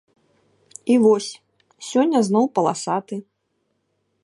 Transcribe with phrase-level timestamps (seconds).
[0.93, 1.27] І вось,
[1.89, 3.15] сёння зноў паласаты!